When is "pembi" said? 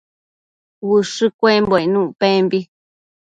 2.19-2.59